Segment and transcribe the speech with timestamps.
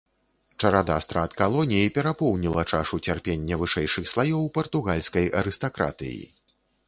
[0.61, 6.21] Чарада страт калоній перапоўніла чашу цярпення вышэйшых слаёў партугальскай арыстакратыі.